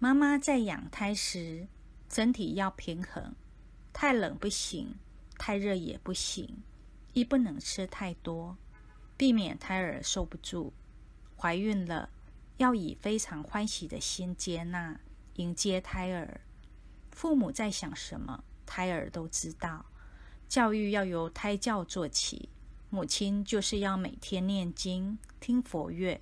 [0.00, 1.66] 妈妈在养胎时，
[2.08, 3.34] 身体要平衡，
[3.92, 4.94] 太冷不行，
[5.36, 6.62] 太热也不行，
[7.14, 8.56] 亦不能吃太多，
[9.16, 10.72] 避免胎儿受不住。
[11.36, 12.10] 怀孕了，
[12.58, 15.00] 要以非常欢喜的心接纳、
[15.34, 16.42] 迎接胎儿。
[17.10, 19.84] 父母在想什么，胎儿都知道。
[20.48, 22.48] 教育要由胎教做起，
[22.88, 26.20] 母亲就是要每天念经、听佛乐，